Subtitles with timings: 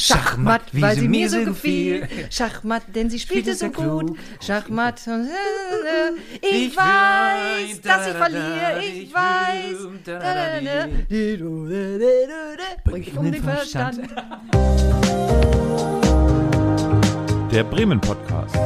[0.00, 2.08] Schachmatt, weil sie mir so gefiel.
[2.30, 4.16] Schachmatt, denn sie spielte so gut.
[4.40, 5.26] Schachmatt, äh,
[6.40, 9.76] ich weiß, dass ich verliere, ich weiß.
[12.84, 14.00] Bring mich um den Verstand.
[17.52, 18.56] Der Bremen Podcast.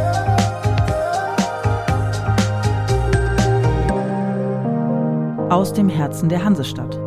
[5.51, 7.04] Aus dem Herzen der Hansestadt.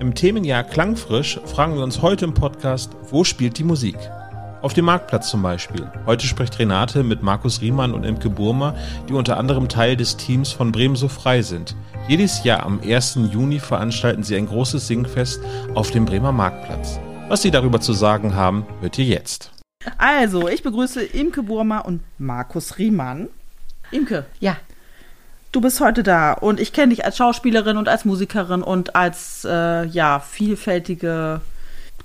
[0.00, 3.96] Im Themenjahr Klangfrisch fragen wir uns heute im Podcast, wo spielt die Musik?
[4.62, 5.90] Auf dem Marktplatz zum Beispiel.
[6.06, 8.76] Heute spricht Renate mit Markus Riemann und Imke Burmer,
[9.08, 11.74] die unter anderem Teil des Teams von Bremen so frei sind.
[12.06, 13.18] Jedes Jahr am 1.
[13.32, 15.40] Juni veranstalten sie ein großes Singfest
[15.74, 17.00] auf dem Bremer Marktplatz.
[17.28, 19.50] Was sie darüber zu sagen haben, hört ihr jetzt.
[19.96, 23.28] Also, ich begrüße Imke Burmer und Markus Riemann.
[23.90, 24.58] Imke, Ja,
[25.52, 29.44] du bist heute da und ich kenne dich als Schauspielerin und als Musikerin und als
[29.44, 31.40] äh, ja vielfältige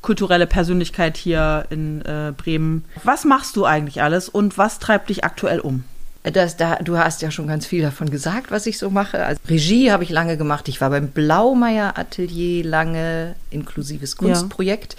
[0.02, 2.84] kulturelle Persönlichkeit hier in äh, Bremen.
[3.04, 5.86] Was machst du eigentlich alles und was treibt dich aktuell um?
[6.32, 9.26] das, da, du hast ja schon ganz viel davon gesagt, was ich so mache.
[9.26, 10.70] Also Regie habe ich lange gemacht.
[10.70, 14.96] Ich war beim Blaumeier Atelier lange, inklusives Kunstprojekt.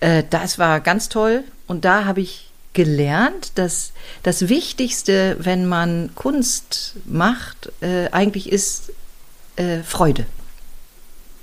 [0.00, 1.44] Äh, das war ganz toll.
[1.66, 8.92] Und da habe ich gelernt, dass das Wichtigste, wenn man Kunst macht, äh, eigentlich ist
[9.56, 10.26] äh, Freude.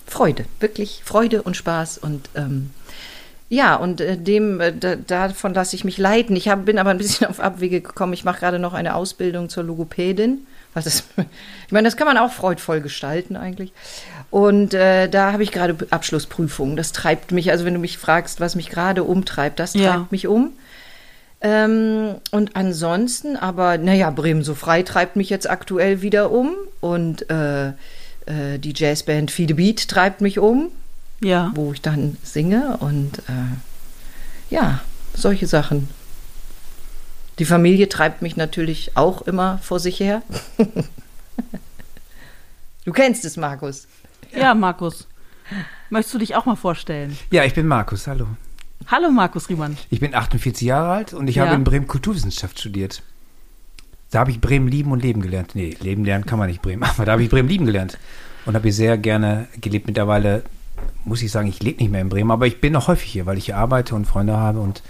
[0.07, 2.69] Freude, wirklich Freude und Spaß und ähm,
[3.49, 6.35] ja, und äh, dem äh, da, davon lasse ich mich leiten.
[6.35, 8.13] Ich hab, bin aber ein bisschen auf Abwege gekommen.
[8.13, 10.45] Ich mache gerade noch eine Ausbildung zur Logopädin.
[10.75, 11.05] Was ist,
[11.65, 13.71] ich meine, das kann man auch freudvoll gestalten eigentlich.
[14.29, 16.75] Und äh, da habe ich gerade Abschlussprüfungen.
[16.77, 20.07] Das treibt mich, also wenn du mich fragst, was mich gerade umtreibt, das treibt Ja.
[20.11, 20.51] mich um.
[21.43, 26.55] Ähm, und ansonsten, aber naja, Bremen so frei treibt mich jetzt aktuell wieder um.
[26.79, 27.67] Und äh,
[28.25, 30.71] äh, die Jazzband Feed Beat treibt mich um
[31.21, 31.51] Ja.
[31.53, 34.79] wo ich dann singe und äh, ja,
[35.13, 35.89] solche Sachen.
[37.39, 40.21] Die Familie treibt mich natürlich auch immer vor sich her.
[42.85, 43.87] du kennst es, Markus.
[44.35, 45.07] Ja, Markus.
[45.89, 47.17] Möchtest du dich auch mal vorstellen?
[47.31, 48.27] Ja, ich bin Markus, hallo.
[48.87, 49.77] Hallo Markus Riemann.
[49.89, 51.45] Ich bin 48 Jahre alt und ich Ja.
[51.45, 53.01] habe in Bremen Kulturwissenschaft studiert.
[54.11, 55.51] Da habe ich Bremen lieben und leben gelernt.
[55.55, 57.97] Nee, leben lernen kann man nicht Bremen, aber da habe ich Bremen lieben gelernt.
[58.45, 59.87] Und habe hier sehr gerne gelebt.
[59.87, 60.43] Mittlerweile
[61.05, 63.25] muss ich sagen, ich lebe nicht mehr in Bremen, aber ich bin noch häufig hier,
[63.25, 64.83] weil ich hier arbeite und Freunde habe und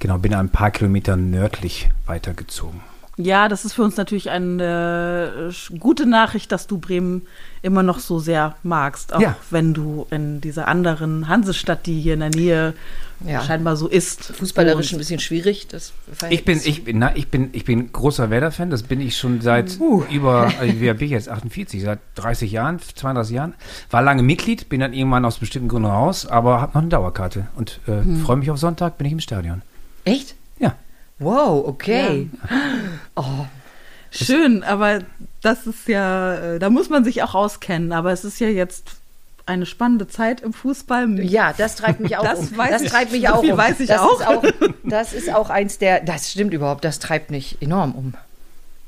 [0.00, 2.80] genau, bin ein paar Kilometer nördlich weitergezogen.
[3.22, 7.22] Ja, das ist für uns natürlich eine äh, gute Nachricht, dass du Bremen
[7.62, 9.36] immer noch so sehr magst, auch Ja.
[9.50, 12.74] wenn du in dieser anderen Hansestadt, die hier in der Nähe
[13.26, 13.42] Ja.
[13.42, 14.24] scheinbar so ist.
[14.32, 15.66] Fußballerisch ein bisschen schwierig.
[15.68, 15.92] Das
[16.30, 18.70] Ich bin, ich, bin- na, ich bin, ich bin großer Werder-Fan.
[18.70, 19.78] Das bin ich schon seit
[20.10, 21.28] über, also wie alt bin ich jetzt?
[21.28, 23.54] 48, seit 30 Jahren, 32 Jahren.
[23.90, 27.48] War lange Mitglied, bin dann irgendwann aus bestimmten Gründen raus, aber habe noch eine Dauerkarte
[27.56, 29.60] und äh, freue mich auf Sonntag, bin ich im Stadion.
[30.04, 30.34] Echt?
[31.20, 31.26] Ja.
[31.26, 32.28] Wow, okay.
[34.10, 35.00] Schön, aber
[35.42, 37.92] das ist ja, äh, da muss man sich auch auskennen.
[37.92, 38.88] Aber es ist ja jetzt
[39.46, 41.20] eine spannende Zeit im Fußball.
[41.20, 42.56] Ja, das treibt mich auch Das um.
[42.56, 42.90] weiß das ich.
[42.90, 43.58] treibt mich So auch viel um.
[43.58, 44.20] weiß ich das auch.
[44.20, 44.42] Ist auch.
[44.84, 48.14] Das ist auch eins der, das stimmt überhaupt, das treibt mich enorm um.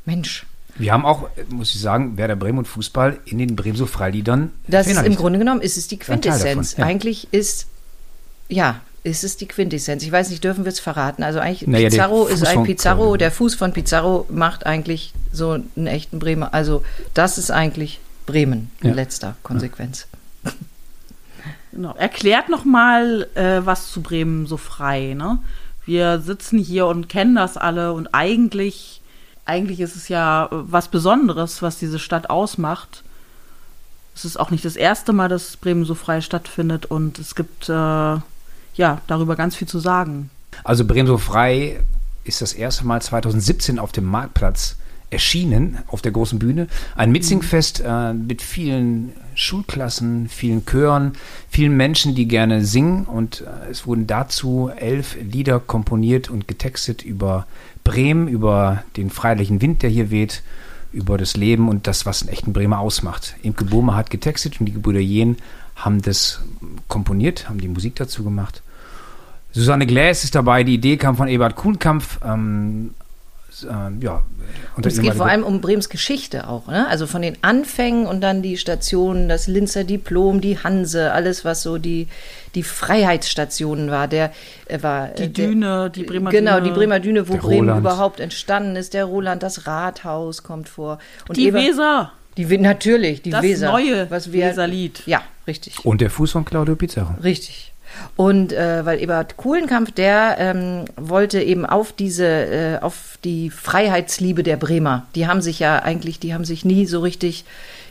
[0.04, 0.46] Mensch.
[0.76, 4.50] Wir haben auch, muss ich sagen, Werder Bremen und Fußball in den Bremen Freiliedern.
[4.66, 5.16] Das ist im.
[5.16, 6.76] Grunde genommen ist es die Quintessenz.
[6.76, 6.84] ja.
[6.86, 7.66] Eigentlich ist
[8.48, 10.02] ja, ist es die Quintessenz.
[10.04, 11.22] Ich weiß nicht, dürfen wir es verraten?
[11.22, 15.86] Also eigentlich Naja, Pizarro ist ein Pizarro, der Fuß von Pizarro macht eigentlich so einen
[15.86, 16.54] echten Bremer.
[16.54, 18.94] Also das ist eigentlich Bremen in Ja.
[18.94, 20.06] letzter Konsequenz.
[21.72, 21.94] Genau.
[21.96, 25.14] Erklärt noch mal, äh, was zu Bremen so frei.
[25.14, 25.38] Ne?
[25.86, 29.00] Wir sitzen hier und kennen das alle und eigentlich,
[29.46, 33.02] eigentlich ist es ja äh, was Besonderes, was diese Stadt ausmacht.
[34.14, 37.70] Es ist auch nicht das erste Mal, dass Bremen so frei stattfindet und es gibt
[37.70, 38.16] äh,
[38.74, 40.30] ja darüber ganz viel zu sagen.
[40.64, 41.80] Also Bremen so frei
[42.24, 44.76] ist das erste Mal 2017 auf dem Marktplatz
[45.12, 46.68] erschienen, auf der großen Bühne.
[46.96, 51.12] Ein Mitsingfest äh, mit vielen Schulklassen, vielen Chören,
[51.50, 53.04] vielen Menschen, die gerne singen.
[53.04, 57.46] Und äh, es wurden dazu elf Lieder komponiert und getextet über
[57.84, 60.42] Bremen, über den freilichen Wind, der hier weht,
[60.92, 63.34] über das Leben und das, was einen echten Bremer ausmacht.
[63.42, 65.36] Imke Burmer hat getextet und die Gebrüder Jehn
[65.76, 66.40] haben das
[66.88, 68.62] komponiert, haben die Musik dazu gemacht.
[69.52, 72.18] Susanne Gläs ist dabei, die Idee kam von Ebert Kuhnkampf.
[72.24, 72.94] Ähm,
[73.70, 74.22] ähm, ja,
[74.76, 76.88] Und es geht vor allem um Brems Geschichte auch, ne?
[76.88, 81.62] Also von den Anfängen und dann die Stationen, das Linzer Diplom, die Hanse, alles was
[81.62, 82.08] so die
[82.54, 84.32] die Freiheitsstationen war, der
[84.66, 86.62] äh, war Die äh, der, Düne, die Bremer Genau, Düne.
[86.68, 87.80] die Bremer Düne, wo Der Bremen Roland.
[87.80, 90.98] überhaupt entstanden ist, der Roland, das Rathaus kommt vor
[91.28, 92.12] und Die Eber- Weser.
[92.38, 95.02] die natürlich, die Das Weser, neue was wir Weserlied.
[95.06, 95.84] Ja, richtig.
[95.84, 97.14] Und der Fuß von Claudio Pizarro.
[97.22, 97.72] Richtig.
[98.16, 104.42] Und äh, weil Eberhard Kuhlenkampf, der ähm, wollte eben auf diese, äh, auf die Freiheitsliebe
[104.42, 105.06] der Bremer.
[105.14, 107.44] Die haben sich ja eigentlich, die haben sich nie so richtig,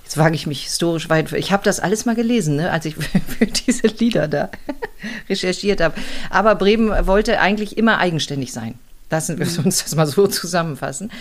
[0.04, 2.96] jetzt wage ich mich historisch weit, ich habe das alles mal gelesen, ne, als ich
[3.38, 4.50] für diese Lieder da
[5.30, 5.96] recherchiert habe.
[6.30, 8.76] Aber Bremen wollte eigentlich immer eigenständig sein.
[9.10, 11.12] Lassen wir uns das mal so zusammenfassen.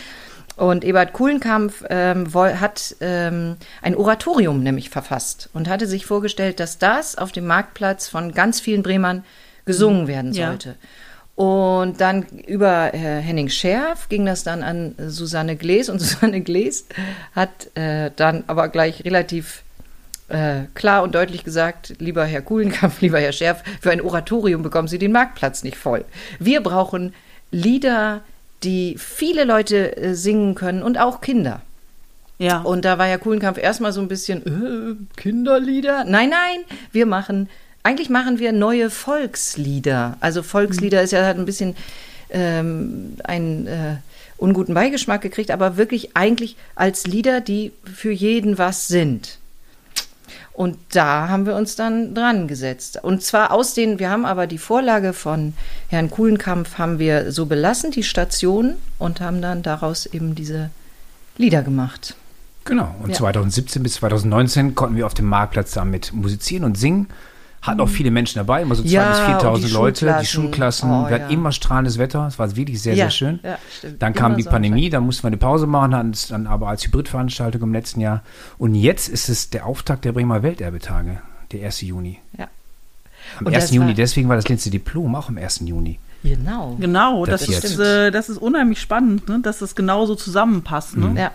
[0.61, 6.77] Und Ebert Kuhlenkampf ähm, hat ähm, ein Oratorium nämlich verfasst und hatte sich vorgestellt, dass
[6.77, 9.25] das auf dem Marktplatz von ganz vielen Bremern
[9.65, 10.69] gesungen werden sollte.
[10.69, 10.75] Ja.
[11.43, 16.85] Und dann über äh, Henning Scherf ging das dann an Susanne Glees und Susanne Glees
[17.35, 19.63] hat äh, dann aber gleich relativ
[20.29, 24.89] äh, klar und deutlich gesagt, lieber Herr Kuhlenkampf, lieber Herr Scherf, für ein Oratorium bekommen
[24.89, 26.05] Sie den Marktplatz nicht voll.
[26.39, 27.15] Wir brauchen
[27.51, 28.21] Lieder,
[28.63, 31.63] die viele Leute äh, singen können und auch Kinder.
[32.39, 32.61] Ja.
[32.61, 36.05] Und da war ja Kuhlenkampf erstmal so ein bisschen äh, Kinderlieder.
[36.05, 37.49] Nein, nein, wir machen,
[37.83, 40.17] eigentlich machen wir neue Volkslieder.
[40.21, 41.05] Also Volkslieder mhm.
[41.05, 41.77] ist ja hat ein bisschen
[42.31, 43.97] ähm, einen äh,
[44.39, 49.40] unguten Beigeschmack gekriegt, aber wirklich eigentlich als Lieder, die für jeden was sind.
[50.53, 52.99] Und da haben wir uns dann dran gesetzt.
[53.03, 55.55] Und zwar aus den, wir haben aber die Vorlage von
[55.89, 60.71] Herrn Kuhlenkampf haben wir so belassen, die Station, und haben dann daraus eben diese
[61.37, 62.17] Lieder gemacht.
[62.65, 62.95] Genau.
[63.03, 63.17] Und ja.
[63.17, 67.09] 2017 bis 2019 konnten wir auf dem Marktplatz damit musizieren und singen.
[67.63, 70.17] Hat auch viele Menschen dabei, immer so 2.000 ja, bis 4.000 Leute.
[70.21, 71.37] Die Schulklassen, oh, wir hatten ja.
[71.37, 72.27] immer strahlendes Wetter.
[72.27, 73.41] Es war wirklich sehr, ja, sehr schön.
[73.99, 76.69] dann kam immer die Pandemie, da mussten wir eine Pause machen, hatten es dann aber
[76.69, 78.23] als Hybridveranstaltung im letzten Jahr.
[78.57, 81.21] Und jetzt ist es der Auftakt der Bremer Welterbetage,
[81.53, 81.83] der 1.
[81.83, 82.19] Juni.
[82.39, 82.49] Ja.
[83.39, 83.73] Am Und 1.
[83.73, 85.61] Juni, deswegen war das letzte Diplom auch am 1.
[85.67, 85.99] Juni.
[86.23, 86.77] Genau.
[86.79, 89.41] Genau, das, das ist, äh, das ist unheimlich spannend, ne?
[89.43, 90.97] dass das genauso zusammenpasst.
[90.97, 91.09] Ne?
[91.09, 91.17] Mhm.
[91.17, 91.31] Ja.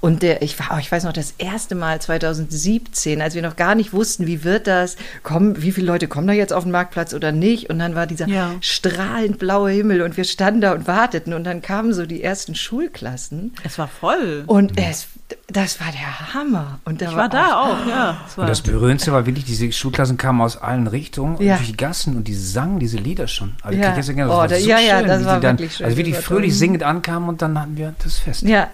[0.00, 3.74] Und der, ich war, ich weiß noch, das erste Mal 2017, als wir noch gar
[3.74, 7.14] nicht wussten, wie wird das, kommen, wie viele Leute kommen da jetzt auf den Marktplatz
[7.14, 7.70] oder nicht?
[7.70, 8.52] Und dann war dieser ja.
[8.60, 12.54] strahlend blaue Himmel und wir standen da und warteten und dann kamen so die ersten
[12.54, 13.54] Schulklassen.
[13.64, 14.44] Es war voll.
[14.46, 15.08] Und es,
[15.48, 16.80] das war der Hammer.
[16.84, 18.20] Und da ich war, war da auch, auch ja.
[18.24, 21.56] Das und das Berührendste war wirklich, diese Schulklassen kamen aus allen Richtungen ja.
[21.56, 23.54] durch die Gassen und die sangen diese Lieder schon.
[23.62, 23.90] Also ja.
[23.90, 25.86] Ich das, oh, da, so ja, ja, das war dann, wirklich schön.
[25.86, 28.42] Also wirklich fröhlich singend ankamen und dann hatten wir das Fest.
[28.42, 28.68] Ja,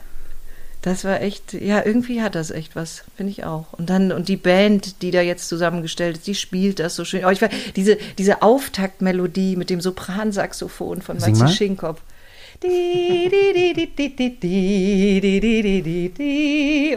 [0.85, 3.73] das war echt, ja, irgendwie hat das echt was, finde ich auch.
[3.73, 7.25] Und dann, und die Band, die da jetzt zusammengestellt ist, die spielt das so schön.
[7.25, 12.03] Oh, ich war, diese, diese Auftaktmelodie mit dem Sopransaxophon von Matze Schinkopf.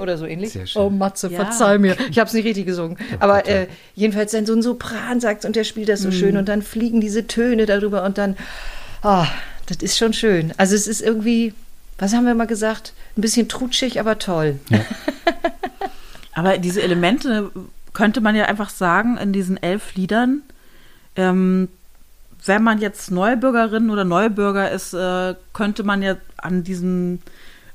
[0.02, 0.60] Oder so ähnlich.
[0.76, 1.46] Oh, Matze, ja.
[1.46, 1.96] verzeih mir.
[2.12, 2.98] Ich habe es nicht richtig gesungen.
[3.22, 6.14] Aber äh, jedenfalls dann so ein Sopransax und der spielt das so mhm.
[6.14, 8.36] schön und dann fliegen diese Töne darüber und dann,
[9.02, 9.24] oh,
[9.66, 10.54] das ist schon schön.
[10.58, 11.54] Also es ist irgendwie,
[11.98, 12.94] was haben wir mal gesagt?
[13.18, 14.60] Ein bisschen trutschig, aber toll.
[14.70, 14.80] Ja.
[16.34, 17.52] aber diese Elemente
[17.94, 20.44] könnte man ja einfach sagen, in diesen elf Liedern,
[21.16, 21.70] ähm,
[22.46, 27.22] wenn man jetzt Neubürgerin oder Neubürger ist, äh, könnte man ja an diesen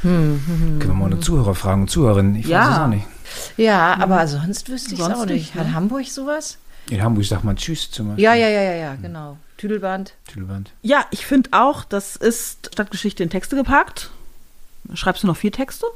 [0.03, 0.79] Hm, hm, hm.
[0.79, 2.37] Können wir mal eine Zuhörer fragen und Zuhörerinnen?
[2.37, 2.61] Ich ja.
[2.61, 3.07] weiß es auch nicht.
[3.57, 5.55] Ja, aber sonst wüsste ich es auch nicht.
[5.55, 5.75] Hat ne?
[5.75, 6.59] Hamburg sowas?
[6.91, 8.25] In Hamburg sagt man Tschüss zum Beispiel.
[8.25, 9.39] Ja, ja, ja, ja, ja, genau.
[9.57, 10.13] Tüdelband.
[10.27, 10.73] Tüdelband.
[10.83, 14.11] Ja, ich finde auch, das ist Stadtgeschichte in Texte gepackt.
[14.93, 15.87] Schreibst du noch vier Texte?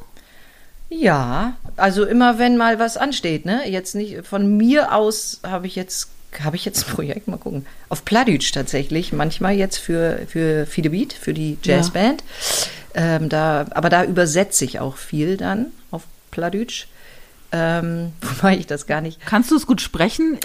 [0.90, 3.68] Ja, also immer wenn mal was ansteht, ne?
[3.68, 6.08] Jetzt nicht von mir aus habe ich jetzt
[6.40, 7.66] habe ich jetzt ein Projekt, mal gucken.
[7.88, 12.22] Auf Pladütsch tatsächlich, manchmal jetzt für, für Fide Beat, für die Jazzband.
[12.94, 13.16] Ja.
[13.16, 16.86] Ähm, da, aber da übersetze ich auch viel dann auf Pladütsch.
[17.52, 19.24] Ähm, wobei ich das gar nicht.
[19.24, 20.38] Kannst du es gut sprechen?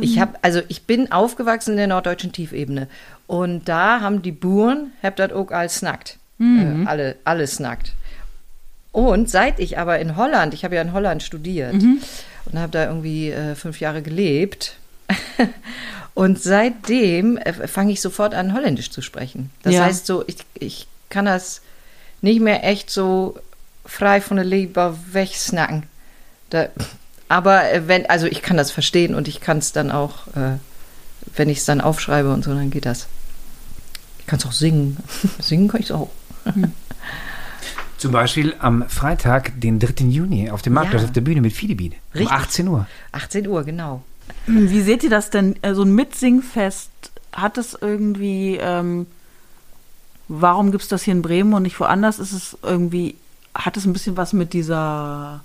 [0.00, 2.88] Ich habe, also ich bin aufgewachsen in der norddeutschen Tiefebene
[3.28, 6.18] und da haben die Buren, hab das auch alles snackt.
[6.38, 6.82] Mhm.
[6.82, 7.92] Äh, alle, alle snackt.
[8.96, 12.00] Und seit ich aber in Holland, ich habe ja in Holland studiert mhm.
[12.46, 14.76] und habe da irgendwie äh, fünf Jahre gelebt.
[16.14, 19.50] und seitdem äh, fange ich sofort an, Holländisch zu sprechen.
[19.62, 19.84] Das ja.
[19.84, 21.60] heißt so, ich, ich kann das
[22.22, 23.38] nicht mehr echt so
[23.84, 25.82] frei von der Leber wegsnacken.
[26.48, 26.68] Da,
[27.28, 30.56] aber äh, wenn, also ich kann das verstehen und ich kann es dann auch, äh,
[31.34, 33.08] wenn ich es dann aufschreibe und so, dann geht das.
[34.20, 34.96] Ich kann es auch singen.
[35.38, 36.08] singen kann ich es auch.
[36.44, 36.72] Hm.
[37.98, 40.04] Zum Beispiel am Freitag, den 3.
[40.04, 41.08] Juni, auf dem Marktplatz ja.
[41.08, 41.92] auf der Bühne mit Fidebeat.
[42.14, 42.86] Um 18 Uhr.
[43.12, 44.02] 18 Uhr, genau.
[44.46, 45.54] Wie seht ihr das denn?
[45.54, 46.90] So also ein Mitsingfest,
[47.32, 49.06] hat es irgendwie, ähm,
[50.28, 52.18] warum gibt es das hier in Bremen und nicht woanders?
[52.18, 53.16] Ist es irgendwie,
[53.54, 55.42] hat es ein bisschen was mit dieser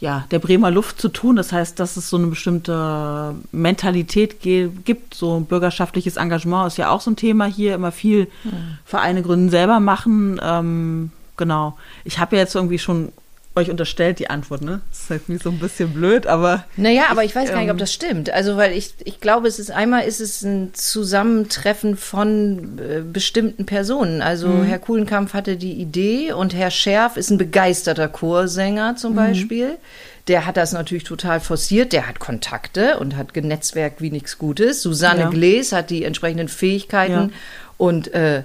[0.00, 1.36] ja, der Bremer Luft zu tun.
[1.36, 5.14] Das heißt, dass es so eine bestimmte Mentalität gibt.
[5.14, 7.74] So bürgerschaftliches Engagement ist ja auch so ein Thema hier.
[7.74, 8.78] Immer viel mhm.
[8.86, 10.40] Vereine gründen, selber machen.
[10.42, 11.10] Ähm,
[11.40, 11.76] genau.
[12.04, 13.12] Ich habe ja jetzt irgendwie schon
[13.56, 14.80] euch unterstellt, die Antwort, ne?
[14.90, 16.64] Das ist halt irgendwie so ein bisschen blöd, aber.
[16.76, 18.30] Naja, aber ich, ich weiß gar nicht, ob ähm, das stimmt.
[18.30, 23.66] Also, weil ich, ich glaube, es ist einmal ist es ein Zusammentreffen von äh, bestimmten
[23.66, 24.22] Personen.
[24.22, 24.64] Also mhm.
[24.64, 29.16] Herr Kuhlenkampf hatte die Idee und Herr Scherf ist ein begeisterter Chorsänger zum mhm.
[29.16, 29.78] Beispiel.
[30.28, 31.92] Der hat das natürlich total forciert.
[31.92, 34.80] Der hat Kontakte und hat genetzwerkt wie nichts Gutes.
[34.80, 35.28] Susanne ja.
[35.28, 37.30] Glees hat die entsprechenden Fähigkeiten ja.
[37.78, 38.44] und, äh,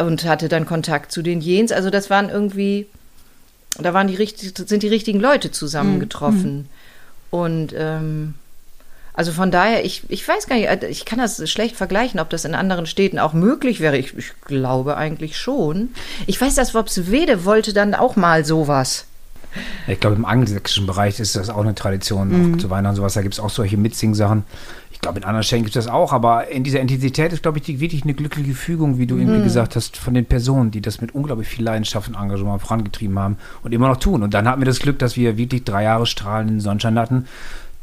[0.00, 1.72] und hatte dann Kontakt zu den Jens.
[1.72, 2.86] Also das waren irgendwie
[3.78, 6.56] da waren die richtig, sind die richtigen Leute zusammengetroffen.
[6.56, 6.66] Mhm.
[7.30, 8.34] Und ähm,
[9.12, 12.30] also von daher, ich, ich weiß gar nicht, äh, ich kann das schlecht vergleichen, ob
[12.30, 13.96] das in anderen Städten auch möglich wäre.
[13.96, 15.90] Ich, ich glaube eigentlich schon.
[16.26, 19.06] Ich weiß, dass Wopswede wollte dann auch mal sowas.
[19.86, 22.54] Ich glaube, im angelsächsischen Bereich ist das auch eine Tradition, mhm.
[22.54, 23.14] auch zu Weihnachten sowas.
[23.14, 24.44] Da gibt es auch solche Mitsing-Sachen
[25.04, 27.64] glaube, in anderen Stellen gibt es das auch, aber in dieser Intensität ist, glaube ich,
[27.64, 29.20] die, wirklich eine glückliche Fügung, wie du mhm.
[29.22, 33.18] irgendwie gesagt hast, von den Personen, die das mit unglaublich viel Leidenschaft und Engagement vorangetrieben
[33.18, 34.22] haben und immer noch tun.
[34.22, 37.26] Und dann hatten wir das Glück, dass wir wirklich drei Jahre strahlenden Sonnenschein hatten.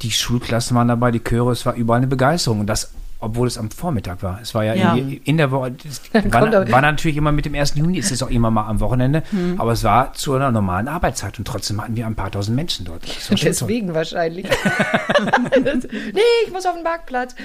[0.01, 2.61] Die Schulklassen waren dabei, die Chöre, es war überall eine Begeisterung.
[2.61, 4.39] Und das obwohl es am Vormittag war.
[4.41, 4.95] Es war ja, ja.
[4.95, 5.73] In, in, der Woche,
[6.13, 7.75] war, war, natürlich immer mit dem 1.
[7.75, 9.61] Juni, ist es auch immer mal am Wochenende, hm.
[9.61, 12.85] aber es war zu einer normalen Arbeitszeit und trotzdem hatten wir ein paar tausend Menschen
[12.85, 13.03] dort.
[13.29, 13.95] Deswegen toll.
[13.95, 14.45] wahrscheinlich.
[15.63, 17.35] nee, ich muss auf den Marktplatz.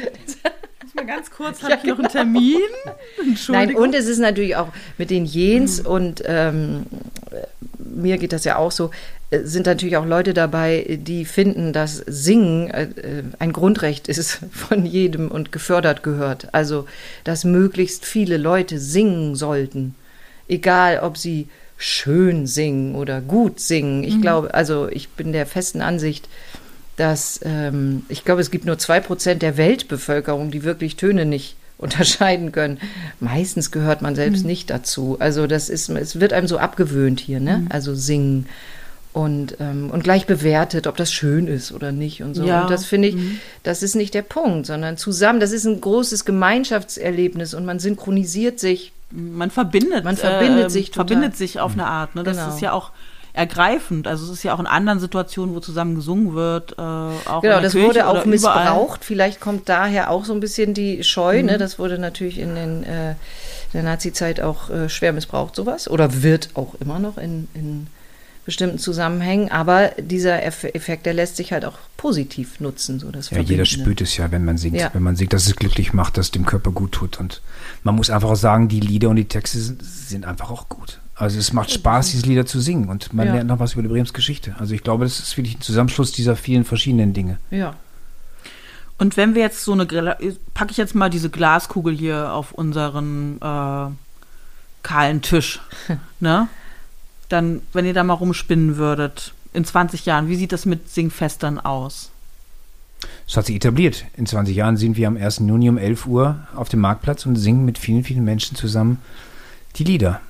[0.95, 2.57] mal ganz kurz, habe ich noch einen Termin?
[3.49, 5.89] Nein, und es ist natürlich auch mit den Jens mhm.
[5.89, 6.87] und ähm,
[7.79, 8.91] mir geht das ja auch so,
[9.31, 12.89] sind natürlich auch Leute dabei, die finden, dass Singen äh,
[13.39, 16.49] ein Grundrecht ist von jedem und gefördert gehört.
[16.53, 16.87] Also,
[17.25, 19.95] dass möglichst viele Leute singen sollten.
[20.49, 24.05] Egal, ob sie schön singen oder gut singen.
[24.05, 24.23] Ich mhm.
[24.23, 26.29] glaube, also ich bin der festen Ansicht,
[26.97, 31.57] dass ähm, ich glaube, es gibt nur zwei Prozent der Weltbevölkerung, die wirklich Töne nicht
[31.79, 32.79] unterscheiden können.
[33.21, 34.47] Meistens gehört man selbst mhm.
[34.47, 35.17] nicht dazu.
[35.19, 37.59] Also das ist, es wird einem so abgewöhnt hier, ne?
[37.59, 37.67] Mhm.
[37.69, 38.47] Also singen
[39.17, 42.45] und, ähm, und gleich bewertet, ob das schön ist oder nicht und so.
[42.45, 42.61] Ja.
[42.61, 43.41] Und das finde ich, mhm.
[43.63, 48.61] das ist nicht der Punkt, sondern zusammen, das ist ein großes Gemeinschaftserlebnis und man synchronisiert
[48.61, 48.93] sich.
[49.11, 51.07] Man verbindet, man verbindet äh, sich, total.
[51.07, 52.15] verbindet sich auf eine Art.
[52.15, 52.25] Ne?
[52.25, 52.55] Das genau.
[52.55, 52.91] ist ja auch
[53.33, 54.07] ergreifend.
[54.07, 56.73] Also es ist ja auch in anderen Situationen, wo zusammen gesungen wird.
[56.73, 59.03] Äh, auch genau, das Kirche wurde auch missbraucht.
[59.03, 61.37] Vielleicht kommt daher auch so ein bisschen die Scheu.
[61.37, 61.43] Ne?
[61.43, 61.49] Mhm.
[61.53, 61.59] Ne?
[61.59, 63.15] Das wurde natürlich in, den, äh,
[63.73, 65.89] der Nazi-Zeit auch äh, schwer missbraucht, sowas.
[65.89, 67.87] Oder wird auch immer noch in, in
[68.47, 69.51] bestimmten Zusammenhängen.
[69.51, 72.99] Aber dieser Effekt, der lässt sich halt auch positiv nutzen.
[72.99, 74.77] So das ja, jeder spürt es ja, wenn man singt.
[74.77, 74.91] Ja.
[74.95, 77.21] Wenn man singt, dass es glücklich macht, dass es dem Körper gut tut.
[77.21, 77.43] Und
[77.83, 81.01] man muss einfach auch sagen, die Lieder und die Texte sind, sind einfach auch gut.
[81.17, 83.35] Also es macht Spaß, diese Lieder zu singen und man ja.
[83.35, 84.55] lernt noch was über die Brems Geschichte.
[84.59, 87.39] Also ich glaube, das ist wirklich ein Zusammenschluss dieser vielen verschiedenen Dinge.
[87.51, 87.75] Ja.
[88.99, 93.39] Und wenn wir jetzt so eine, packe ich jetzt mal diese Glaskugel hier auf unseren
[93.41, 93.91] äh,
[94.83, 95.61] kahlen Tisch,
[96.21, 96.49] ne?
[97.29, 101.59] Dann, wenn ihr da mal rumspinnen würdet, in 20 Jahren, wie sieht das mit Singfestern
[101.59, 102.11] aus?
[103.27, 104.05] Es hat sich etabliert.
[104.17, 105.39] In 20 Jahren sind wir am 1.
[105.39, 109.01] Juni um 11 Uhr auf dem Marktplatz und singen mit vielen, vielen Menschen zusammen
[109.77, 110.21] die Lieder.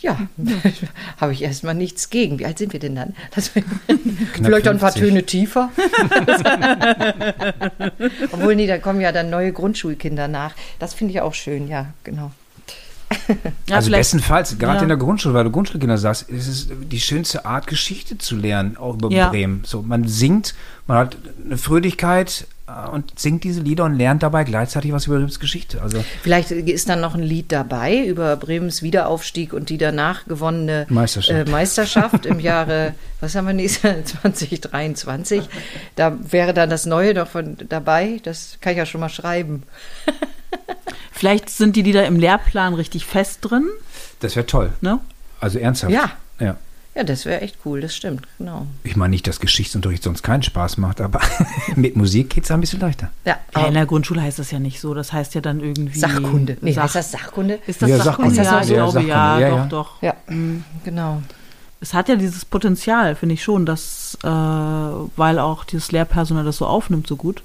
[0.00, 0.18] Ja,
[1.20, 2.38] habe ich erstmal nichts gegen.
[2.38, 3.14] Wie alt sind wir denn dann?
[3.34, 3.48] Das
[4.34, 5.02] vielleicht ein paar 50.
[5.02, 5.70] Töne tiefer.
[8.32, 10.54] Obwohl, nee, da kommen ja dann neue Grundschulkinder nach.
[10.78, 12.32] Das finde ich auch schön, ja, genau.
[13.68, 14.82] Ja, also bestenfalls, gerade Ja.
[14.82, 18.76] in der Grundschule, weil du Grundschulkinder sagst, ist es die schönste Art, Geschichte zu lernen,
[18.76, 19.28] auch über Ja.
[19.30, 19.62] Bremen.
[19.64, 20.54] So, man singt,
[20.86, 25.16] man hat eine Fröhlichkeit äh, und singt diese Lieder und lernt dabei gleichzeitig was über
[25.16, 25.80] Bremens Geschichte.
[25.82, 30.86] Also Vielleicht ist dann noch ein Lied dabei über Bremens Wiederaufstieg und die danach gewonnene
[30.90, 31.48] Meisterschaft.
[31.48, 35.48] äh, Meisterschaft im Jahre, was haben wir nächstes 2023.
[35.96, 38.20] Da wäre dann das Neue noch von dabei.
[38.24, 39.62] Das kann ich ja schon mal schreiben.
[41.14, 43.68] Vielleicht sind die Lieder im Lehrplan richtig fest drin.
[44.18, 44.72] das wäre toll.
[44.80, 44.98] Ne?
[45.40, 45.92] Also ernsthaft.
[45.92, 46.10] Ja.
[46.40, 46.56] ja.
[46.96, 48.66] Ja, das wäre echt cool, das stimmt, genau.
[48.84, 51.20] Ich meine nicht, dass Geschichtsunterricht sonst keinen Spaß macht, aber
[51.76, 53.10] mit Musik geht es ein bisschen leichter.
[53.24, 54.94] Ja, Ja, in der Grundschule heißt das ja nicht so.
[54.94, 55.98] Das heißt ja dann irgendwie.
[55.98, 56.56] Sachkunde.
[56.60, 57.58] Nee, Sach heißt das Sachkunde?
[57.66, 58.34] Ist das Ja, Sachkunde?
[58.34, 58.44] Sachkunde.
[58.44, 60.02] Ja, ich glaube, Ja, ja, ja, doch, doch.
[60.02, 60.14] Ja,
[60.84, 61.22] genau.
[61.80, 66.58] Es hat ja dieses Potenzial, finde ich schon, dass, äh, weil auch dieses Lehrpersonal das
[66.58, 67.42] so aufnimmt, so gut.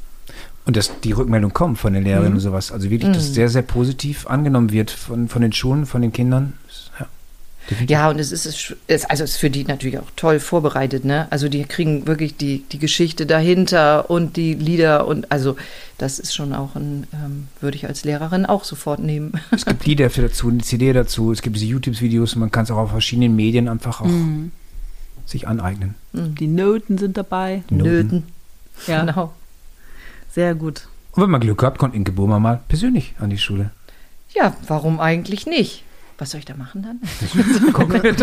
[0.69, 2.37] Und dass die Rückmeldung kommt von den Lehrerinnen Mhm.
[2.37, 2.71] und sowas.
[2.71, 6.53] Also wirklich, dass sehr, sehr positiv angenommen wird von, von den Schulen, von den Kindern.
[6.99, 7.07] Ja.
[7.87, 11.05] Ja, und es ist, es ist, also es ist für die natürlich auch toll vorbereitet,
[11.05, 11.25] ne?
[11.31, 15.55] Also die kriegen wirklich die, die Geschichte dahinter und die Lieder und also
[15.97, 19.33] das ist schon auch ein, ähm, würde ich als Lehrerin auch sofort nehmen.
[19.51, 22.65] Es gibt Lieder für dazu, eine CD dazu, es gibt diese YouTube-Videos und man kann
[22.65, 24.51] es auch auf verschiedenen Medien einfach auch Mhm.
[25.25, 25.95] sich aneignen.
[26.13, 27.63] Die Noten sind dabei.
[27.71, 27.83] Noten.
[27.83, 28.23] Nöten.
[28.87, 29.33] Ja, Genau.
[30.29, 30.87] Sehr gut.
[31.11, 33.71] Und wenn man Glück hat, kommt Inge Burmer mal persönlich an die Schule.
[34.33, 35.83] Ja, warum eigentlich nicht?
[36.17, 36.99] Was soll ich da machen dann?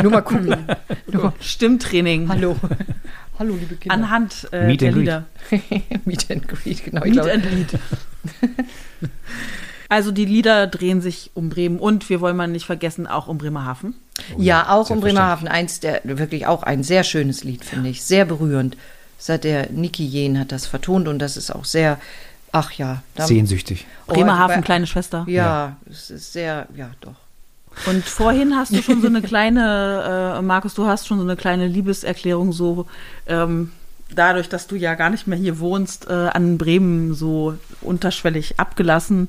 [0.02, 0.54] Nur mal gucken.
[1.10, 2.28] Nur mal, Stimmtraining.
[2.28, 2.56] hallo.
[3.38, 3.94] hallo, liebe Kinder.
[3.94, 5.04] Anhand äh, Meet der and greet.
[5.04, 5.24] Lieder.
[6.04, 7.00] Meet and Greet, genau.
[7.02, 7.78] Meet glaube, and Lead.
[9.88, 13.38] Also die Lieder drehen sich um Bremen und wir wollen mal nicht vergessen, auch um
[13.38, 13.94] Bremerhaven.
[14.36, 15.00] Ja, auch um.
[15.00, 15.46] Bremerhaven.
[15.46, 18.02] Eins der, wirklich auch ein sehr schönes Lied, finde ich.
[18.02, 18.76] Sehr berührend.
[19.18, 21.98] Seit der Niki Jen hat das vertont und das ist auch sehr,
[22.52, 23.02] ach ja.
[23.14, 23.86] da- Sehnsüchtig.
[24.06, 25.24] Oh, Bremerhaven, kleine Schwester.
[25.28, 27.14] Ja, es ist sehr, ja, doch.
[27.86, 31.36] Und vorhin hast du schon so eine kleine, äh, Markus, du hast schon so eine
[31.36, 32.86] kleine Liebeserklärung so,
[33.26, 33.70] ähm,
[34.14, 39.28] dadurch, dass du ja gar nicht mehr hier wohnst, äh, an Bremen so unterschwellig abgelassen.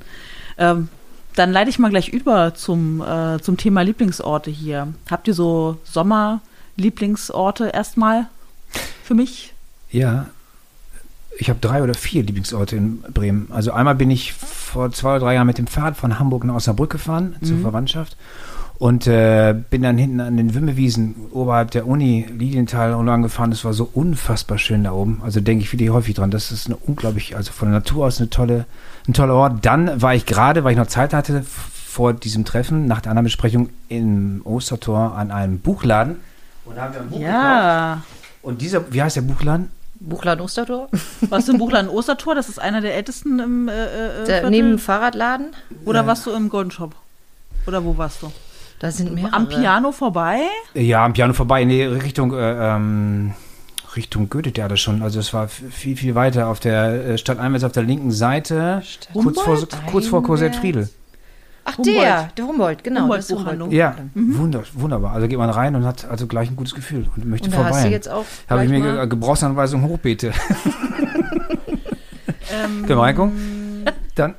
[0.58, 0.88] Ähm,
[1.36, 4.94] dann leite ich mal gleich über zum, äh, zum Thema Lieblingsorte hier.
[5.12, 8.28] Habt ihr so Sommerlieblingsorte erstmal
[9.04, 9.54] für mich?
[9.92, 10.28] Ja,
[11.38, 13.48] ich habe drei oder vier Lieblingsorte in Bremen.
[13.52, 16.56] Also einmal bin ich vor zwei oder drei Jahren mit dem Fahrrad von Hamburg nach
[16.56, 18.18] Osnabrück gefahren zur Verwandtschaft
[18.80, 23.50] und äh, bin dann hinten an den Wimmewiesen oberhalb der Uni Lilienthal lang gefahren.
[23.50, 25.22] Das war so unfassbar schön da oben.
[25.24, 26.32] Also denke ich wirklich häufig dran.
[26.32, 28.66] Das ist eine unglaublich, also von der Natur aus eine tolle,
[29.08, 29.66] ein toller Ort.
[29.66, 33.26] Dann war ich gerade, weil ich noch Zeit hatte, vor diesem Treffen, nach der anderen
[33.26, 36.18] Besprechung im Ostertor an einem Buchladen.
[36.66, 37.34] Und da haben wir ein Buch gekauft.
[37.34, 38.02] Ja.
[38.44, 39.70] Und dieser, wie heißt der Buchladen?
[40.00, 40.90] Buchladen Ostertor?
[41.30, 42.36] Warst du im Buchland Ostertor?
[42.36, 43.88] Das ist einer der ältesten im äh, äh,
[44.20, 44.50] Da, Viertel.
[44.50, 45.48] neben dem Fahrradladen?
[45.86, 46.96] Oder warst du im Golden Shop?
[47.66, 48.32] Oder wo warst du?
[48.80, 49.34] Da sind mehrere.
[49.34, 50.42] Am Piano vorbei?
[50.74, 53.34] Ja, am Piano vorbei, in die Richtung, äh, ähm,
[53.96, 55.02] Richtung Goethe-Theater schon.
[55.02, 58.84] Also es war viel, viel weiter auf der äh, Stadt Einwärts auf der linken Seite,
[59.14, 59.58] kurz vor,
[59.92, 60.90] kurz vor Cosette Friedel.
[61.70, 61.98] Ach, Humboldt.
[61.98, 63.02] der, der Humboldt, genau.
[63.02, 63.60] Humboldt das ist Humboldt.
[63.60, 63.72] Buchhandlung.
[63.72, 65.14] Ja, wunder, wunderbar.
[65.14, 67.66] Also geht man rein und hat also gleich ein gutes Gefühl und möchte Und da
[67.66, 67.90] hast du vorbei.
[67.90, 70.32] jetzt auch Habe ich mir Ge Gebrauchsanweisung Hochbeete.
[72.50, 72.86] Ähm?
[74.16, 74.36] Dann.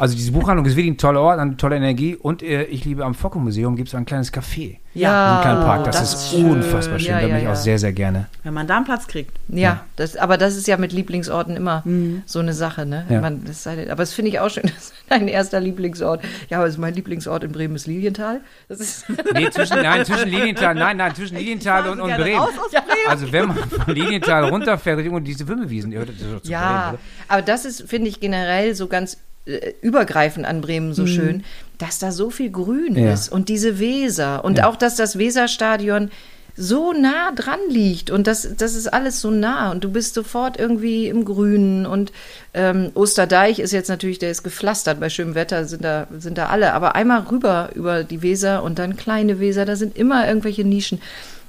[0.00, 3.04] Also diese Buchhandlung ist wirklich ein toller Ort, eine tolle Energie und äh, ich liebe
[3.04, 4.78] am Focke-Museum gibt es ein kleines Café.
[4.94, 6.50] Ja, Ein kleinen Park, das, das ist schön.
[6.50, 7.10] unfassbar schön.
[7.10, 8.26] Ja, da bin ja, ich auch sehr, sehr gerne.
[8.42, 9.38] Wenn man da einen Platz kriegt.
[9.48, 11.84] Ja, das, aber das ist ja mit Lieblingsorten immer
[12.24, 13.04] so eine Sache, ne?
[13.10, 13.20] Ja.
[13.20, 16.24] Man, das sei, aber das finde ich auch schön, das ist dein erster Lieblingsort.
[16.48, 18.40] Ja, aber also mein Lieblingsort in Bremen ist Lilienthal.
[18.70, 22.40] Das ist Nee, zwischen, nein, zwischen Lilienthal, nein, nein, zwischen Lilienthal und, und Bremen.
[22.40, 23.06] raus aus Bremen.
[23.06, 26.88] Also wenn man von Lilienthal runterfährt, Richtung diese Wimmelwiesen, ja, das ist doch zu ja,
[26.88, 31.44] Bremen, aber das ist, finde ich, generell so ganz äh, übergreifend an Bremen so schön,
[31.78, 33.12] dass da so viel Grün Ja.
[33.12, 34.68] ist und diese Weser und Ja.
[34.68, 36.10] auch, dass das Weserstadion
[36.56, 40.58] so nah dran liegt und das, das ist alles so nah und du bist sofort
[40.58, 42.12] irgendwie im Grünen und
[42.52, 46.46] ähm, Osterdeich ist jetzt natürlich, der ist gepflastert, bei schönem Wetter sind da, sind da
[46.46, 50.64] alle, aber einmal rüber über die Weser und dann kleine Weser, da sind immer irgendwelche
[50.64, 51.00] Nischen.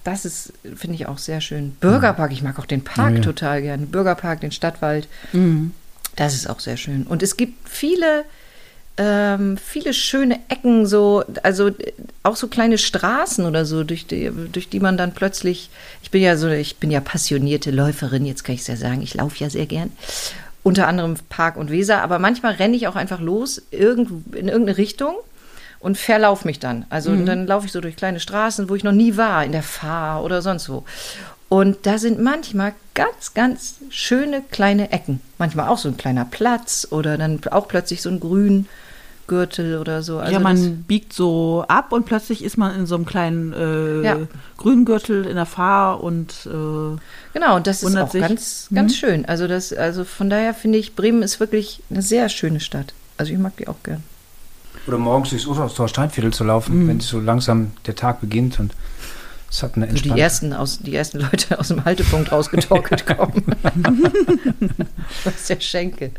[0.05, 1.71] Das ist, finde ich auch sehr schön.
[1.81, 3.21] Bürgerpark, ich mag auch den Park Ja, ja.
[3.21, 3.85] total gerne.
[3.87, 5.07] Bürgerpark, den Stadtwald.
[6.15, 7.03] Das ist auch sehr schön.
[7.03, 8.25] Und es gibt viele,
[8.97, 11.71] ähm, viele schöne Ecken, so, also
[12.23, 15.69] auch so kleine Straßen oder so, durch die, durch die man dann plötzlich,
[16.03, 19.01] ich bin ja so, ich bin ja passionierte Läuferin, jetzt kann ich es ja sagen,
[19.01, 19.91] ich laufe ja sehr gern.
[20.63, 24.77] Unter anderem Park und Weser, aber manchmal renne ich auch einfach los irgend, in irgendeine
[24.77, 25.15] Richtung
[25.79, 26.85] und verlaufe mich dann.
[26.89, 27.25] Also Mhm.
[27.25, 30.23] dann laufe ich so durch kleine Straßen, wo ich noch nie war, in der Fahr
[30.23, 30.83] oder sonst wo.
[31.53, 35.19] Und da sind manchmal ganz, ganz schöne kleine Ecken.
[35.37, 40.19] Manchmal auch so ein kleiner Platz oder dann auch plötzlich so ein Grüngürtel oder so.
[40.19, 44.01] Also ja, man biegt so ab und plötzlich ist man in so einem kleinen äh,
[44.01, 44.17] Ja.
[44.55, 46.97] Grüngürtel in der Fahr und äh,
[47.33, 48.21] Genau, und das ist Wundert auch sich.
[48.21, 48.75] ganz, Mhm.
[48.75, 49.25] ganz schön.
[49.25, 52.93] Also das, also von daher finde ich, Bremen ist wirklich eine sehr schöne Stadt.
[53.17, 54.03] Also ich mag die auch gern.
[54.87, 58.73] Oder morgens durchs Ostertor Steinviertel zu laufen, wenn so langsam der Tag beginnt und
[59.51, 63.43] es hat eine Also die ersten, aus, die ersten Leute aus dem Haltepunkt rausgetorkelt kommen.
[65.25, 66.11] das ist der Schenke.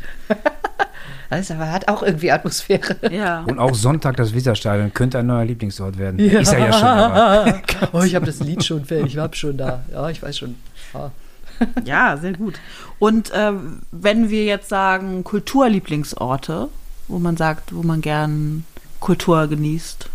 [1.31, 2.95] Das aber hat auch irgendwie Atmosphäre.
[3.11, 3.41] ja.
[3.41, 6.19] Und auch Sonntag das Weserstadion könnte ein neuer Lieblingsort werden.
[6.19, 7.61] Ist er ja schon, aber
[7.93, 9.83] oh, ich habe das Lied schon fertig, ich habe schon da.
[9.91, 10.55] Ja, ich weiß schon.
[10.93, 11.11] Ja.
[11.85, 12.59] ja, sehr gut.
[12.99, 16.69] Und ähm, wenn wir jetzt sagen Kulturlieblingsorte,
[17.07, 18.63] wo man sagt, wo man gern
[18.99, 20.07] Kultur genießt,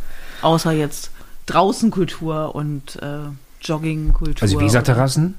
[0.42, 1.10] außer jetzt
[1.50, 3.28] draußen Kultur und äh,
[3.62, 4.42] Joggingkultur.
[4.42, 5.34] also Weserterrassen,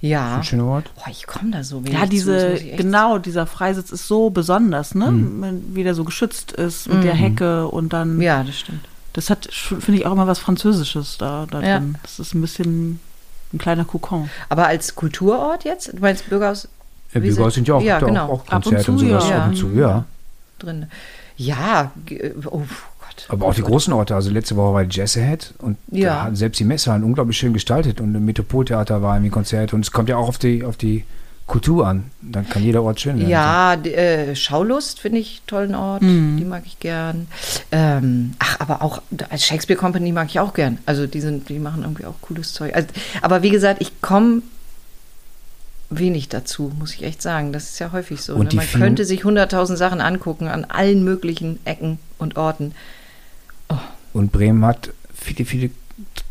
[0.00, 0.36] Ja.
[0.36, 0.90] ein schöner Ort.
[0.96, 4.06] Boah, ich komme da so wenig Ja, zu, das diese, echt genau, dieser Freisitz ist
[4.08, 5.10] so besonders, ne?
[5.10, 5.42] Mhm.
[5.42, 8.20] Wenn wieder so geschützt ist mit der Hecke und dann.
[8.20, 8.84] Ja, das stimmt.
[9.14, 11.78] das hat, finde ich, auch immer was Französisches da, da Ja.
[11.78, 11.96] drin.
[12.02, 13.00] Das ist ein bisschen
[13.52, 14.28] ein kleiner Kokon.
[14.48, 15.92] Aber als Kulturort jetzt?
[15.92, 16.66] Du meinst Bürgerhaus
[17.12, 18.24] Ja, Bürgerhaus sind ja auch, Ja, da genau.
[18.26, 19.28] auch, auch Ab und Konzerte und, zu, sowas.
[19.28, 19.38] ja.
[19.44, 20.04] Ab und zu, ja.
[20.58, 20.86] drin?
[21.36, 21.92] Ja,
[22.46, 22.62] oh
[23.16, 23.26] Gott.
[23.28, 26.08] Aber auch die großen Orte, also letzte Woche war die Jazz Ahead und Ja.
[26.14, 29.72] da hatten selbst die Messehallen unglaublich schön gestaltet und im Metropoltheater war irgendwie ein Konzert
[29.74, 31.04] und es kommt ja auch auf die, auf die
[31.46, 32.04] Kultur an.
[32.22, 33.28] Dann kann jeder Ort schön werden.
[33.28, 36.00] Ja, die, äh, Schaulust finde ich einen tollen Ort.
[36.02, 36.36] Mhm.
[36.38, 37.26] Die mag ich gern.
[37.72, 40.78] Ähm, ach, aber auch als Shakespeare Company mag ich auch gern.
[40.86, 42.74] Also die sind, die machen irgendwie auch cooles Zeug.
[42.74, 42.88] Also,
[43.20, 44.42] aber wie gesagt, ich komme
[45.90, 47.52] wenig dazu, muss ich echt sagen.
[47.52, 48.34] Das ist ja häufig so.
[48.34, 48.56] Und Ne?
[48.60, 52.72] Man könnte sich hunderttausend Sachen angucken an allen möglichen Ecken und Orten.
[54.12, 55.70] Und Bremen hat viele, viele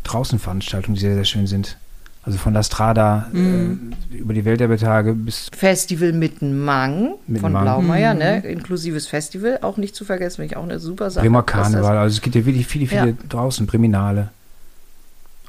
[0.04, 1.76] Draußenveranstaltungen, die sehr, sehr schön sind.
[2.24, 3.94] Also von La Strada Mhm.
[4.12, 7.62] äh, über die Welterbetage bis Festival Mittenmang von Mittenmang.
[7.64, 8.42] Blaumeier, ne?
[8.44, 8.50] Mhm.
[8.50, 11.24] inklusives Festival, auch nicht zu vergessen, finde ich auch eine super Sache.
[11.24, 11.96] Bremer Karneval.
[11.98, 13.14] Also es gibt ja wirklich viele, viele Ja.
[13.28, 14.28] draußen, Priminale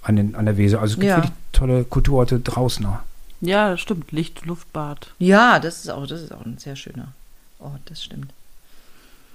[0.02, 0.82] an, den, an der Weser.
[0.82, 1.18] Also es gibt Ja.
[1.18, 2.98] wirklich tolle Kulturorte draußen auch.
[3.42, 4.12] Ja, das stimmt.
[4.12, 5.12] Licht, Luftbad.
[5.20, 7.10] Ja, das ist auch, das ist auch ein sehr schöner
[7.60, 8.34] Ort, das stimmt.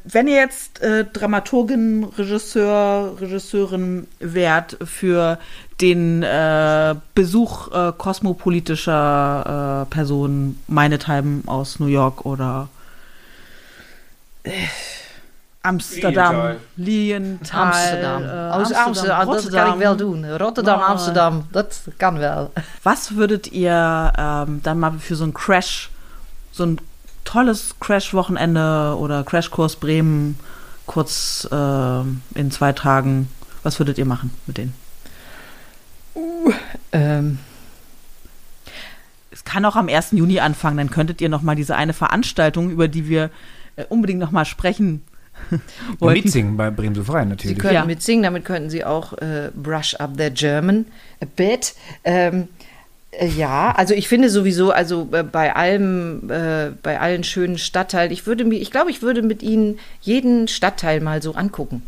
[0.05, 5.39] Wenn ihr jetzt äh, Dramaturgin, Regisseur, Regisseurin wärt für
[5.81, 12.69] den äh, Besuch äh, kosmopolitischer äh, Personen, meinethalben aus New York oder
[14.45, 14.51] äh,
[15.63, 18.23] Amsterdam, Lilienthal, Amsterdam.
[18.23, 20.25] äh, Aus Amsterdam, das kann ich wel doen.
[20.25, 20.89] Rotterdam, Mooi.
[20.91, 22.49] Amsterdam, das kann wel.
[22.85, 25.91] Was würdet ihr ähm, dann mal für so einen Crash,
[26.53, 26.81] so ein
[27.29, 30.39] tolles Crash-Wochenende oder Crashkurs Bremen
[30.87, 33.29] kurz ähm, in zwei Tagen,
[33.63, 34.73] was würdet ihr machen mit denen?
[36.93, 37.39] Ähm,
[39.31, 40.13] Es kann auch am 1.
[40.13, 43.31] Juni anfangen, dann könntet ihr noch mal diese eine Veranstaltung, über die wir
[43.77, 45.03] äh, unbedingt noch mal sprechen
[45.99, 46.25] wollten.
[46.25, 47.59] mitsingen bei Bremen so frei Sie natürlich.
[47.59, 47.85] könnten Ja.
[47.85, 50.87] mitsingen, damit könnten Sie auch äh, brush up their German
[51.21, 51.75] a bit.
[52.05, 52.68] Ähm, äh,
[53.37, 58.27] ja, also ich finde sowieso, also äh, bei allem, äh, bei allen schönen Stadtteilen, ich
[58.27, 61.83] würde mir, ich glaube, ich würde mit Ihnen jeden Stadtteil mal so angucken.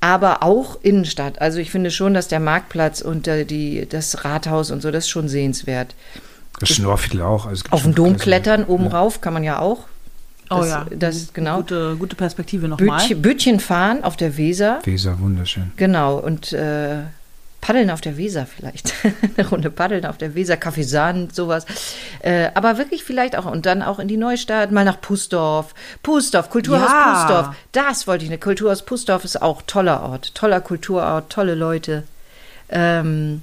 [0.00, 1.40] Aber auch Innenstadt.
[1.40, 5.04] Also ich finde schon, dass der Marktplatz und äh, die, das Rathaus und so, das
[5.04, 5.94] ist schon sehenswert.
[6.60, 7.46] Das Schnorrviertel auch.
[7.46, 9.86] Also Auf den Dom klettern, oben rauf, kann man ja auch.
[10.50, 11.56] Oh Das- ja, das- genau.
[11.56, 12.98] Gute, gute Perspektive nochmal.
[13.00, 14.80] Bötchen, Bötchen fahren auf der Weser.
[14.84, 15.72] Weser, wunderschön.
[15.76, 16.96] Genau, und äh,
[17.64, 18.92] Paddeln auf der Weser vielleicht.
[19.38, 21.64] Eine Runde Paddeln auf der Weser, Kaffeesand, sowas.
[22.20, 25.74] Äh, aber wirklich vielleicht auch, und dann auch in die Neustadt, mal nach Pusdorf.
[26.02, 27.12] Pusdorf, Kulturhaus Ja.
[27.24, 27.56] Pusdorf.
[27.72, 28.42] Das wollte ich nicht.
[28.42, 32.02] Kulturhaus Pusdorf ist auch toller Ort, toller Kulturort, tolle Leute.
[32.68, 33.40] Ähm,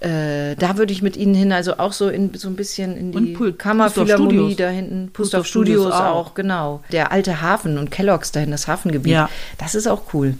[0.00, 3.12] äh, da würde ich mit Ihnen hin, also auch so in so ein bisschen in
[3.12, 5.10] die Pul- Kammerphilharmonie da hinten.
[5.12, 6.14] Pusdorf Pusdorf Studios Studios auch.
[6.28, 6.34] auch.
[6.34, 6.82] genau.
[6.92, 9.12] Der alte Hafen und Kelloggs dahin, das Hafengebiet.
[9.12, 9.28] Ja.
[9.58, 10.34] Das ist auch cool.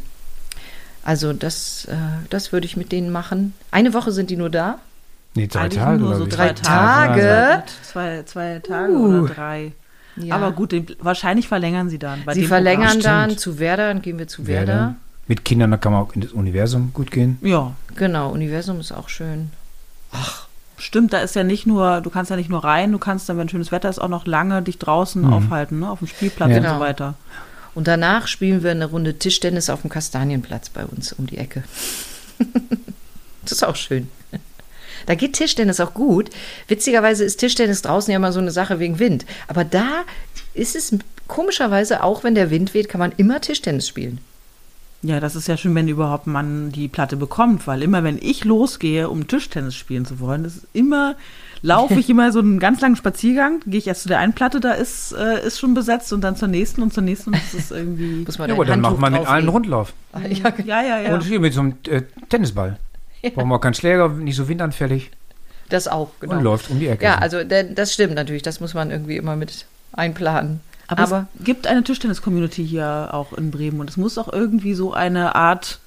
[1.04, 1.94] Also das, äh,
[2.30, 3.54] das würde ich mit denen machen.
[3.70, 4.78] Eine Woche sind die nur da.
[5.34, 5.98] Nee, drei Eigentlich Tage.
[6.00, 6.34] nur so ich.
[6.34, 7.20] drei Tage.
[7.22, 7.62] Tage.
[7.82, 9.06] Zwei, zwei Tage Uh.
[9.24, 9.72] oder drei.
[10.16, 10.34] Ja.
[10.34, 12.24] Aber gut, den, wahrscheinlich verlängern sie dann.
[12.24, 13.04] Bei Sie dem verlängern Stimmt.
[13.04, 14.72] dann zu Werder, dann gehen wir zu Werder.
[14.72, 14.94] Werder.
[15.28, 17.38] Mit Kindern, da kann man auch in das Universum gut gehen.
[17.40, 17.76] Programm.
[17.94, 19.50] Genau, Universum ist auch schön.
[20.12, 20.18] Ja,
[20.78, 23.36] stimmt, da ist ja nicht nur, du kannst ja nicht nur rein, du kannst dann,
[23.38, 25.32] wenn schönes Wetter ist, auch noch lange dich draußen Mhm.
[25.32, 25.90] aufhalten, ne?
[25.90, 26.56] auf dem Spielplatz Ja.
[26.56, 26.74] und Genau.
[26.76, 27.14] so weiter.
[27.78, 31.62] Und danach spielen wir eine Runde Tischtennis auf dem Kastanienplatz bei uns um die Ecke.
[33.42, 34.08] das ist auch schön.
[35.06, 36.28] Da geht Tischtennis auch gut.
[36.66, 39.26] Witzigerweise ist Tischtennis draußen ja immer so eine Sache wegen Wind.
[39.46, 40.02] Aber da
[40.54, 40.92] ist es
[41.28, 44.18] komischerweise auch, wenn der Wind weht, kann man immer Tischtennis spielen.
[45.02, 48.44] Ja, das ist ja schön, wenn überhaupt man die Platte bekommt, weil immer wenn ich
[48.44, 51.14] losgehe, um Tischtennis spielen zu wollen, ist immer,
[51.62, 54.60] laufe ich immer so einen ganz langen Spaziergang, gehe ich erst zu der einen Platte,
[54.60, 57.54] da ist, äh, ist schon besetzt und dann zur nächsten und zur nächsten und das
[57.54, 58.22] ist irgendwie.
[58.26, 59.48] Muss man Ja, aber dann macht man mit allen.
[59.48, 59.92] Rundlauf.
[60.12, 61.14] Ah, Ja, ja, ja, ja.
[61.14, 62.78] Und hier mit so einem äh, Tennisball.
[63.34, 65.10] Brauchen wir keinen Schläger, nicht so windanfällig.
[65.70, 66.36] das auch, genau.
[66.36, 67.04] Und läuft um die Ecke.
[67.04, 68.42] Ja, also der- das stimmt natürlich.
[68.42, 70.60] Das muss man irgendwie immer mit einplanen.
[70.86, 74.72] Aber, Aber, es gibt eine Tischtennis-Community hier auch in Bremen und es muss auch irgendwie
[74.74, 75.80] so eine Art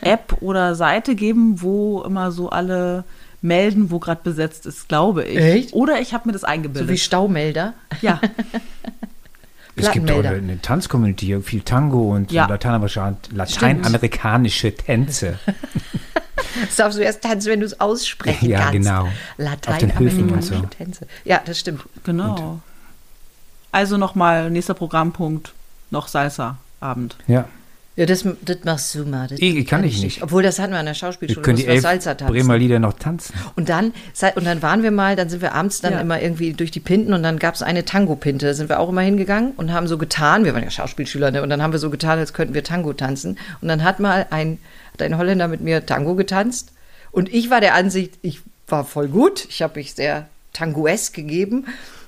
[0.00, 3.04] App oder Seite geben, wo immer so alle
[3.40, 5.36] melden, wo gerade besetzt ist, glaube ich.
[5.38, 5.72] Echt?
[5.74, 6.98] Oder ich habe mir das so wie eingebildet.
[7.00, 7.74] Staumelder.
[8.02, 8.20] ja,
[9.76, 12.46] es gibt auch eine, eine Tanzcommunity, viel Tango und Ja.
[12.46, 15.38] lateinamerikanische, lateinamerikanische Tänze.
[16.66, 18.72] Das darfst du erst tanzen, wenn du es aussprechen Ja, kannst.
[18.72, 19.02] genau.
[19.04, 20.54] Auf den Höfen und so.
[20.54, 21.06] Lateinamerikanische Tänze.
[21.24, 21.82] Ja, das stimmt.
[22.04, 22.60] genau.
[23.70, 25.52] Also nochmal, nächster Programmpunkt,
[25.90, 27.16] noch Salsa-Abend.
[27.28, 27.44] Ja.
[27.98, 29.26] Ja, das, das machst du mal.
[29.26, 30.22] Das Ich- ich kann ich nicht.
[30.22, 31.42] Obwohl, das hatten wir an der Wir Schauspielschule.
[31.42, 32.32] können die wir elf Salsa tanzen.
[32.32, 33.34] Bremer Lieder noch tanzen.
[33.56, 33.92] Und dann,
[34.36, 36.00] und dann waren wir mal, dann sind wir abends dann Ja.
[36.00, 38.46] immer irgendwie durch die Pinten und dann gab es eine Tango-Pinte.
[38.46, 41.42] Da sind wir auch immer hingegangen und haben so getan, wir waren ja Schauspielschüler, ne?
[41.42, 43.36] und dann haben wir so getan, als könnten wir Tango tanzen.
[43.60, 44.58] Und dann hat mal ein,
[44.92, 46.70] hat ein Holländer mit mir Tango getanzt.
[47.10, 49.44] Und ich war der Ansicht, ich war voll gut.
[49.50, 51.66] Ich habe mich sehr tangoesk gegeben.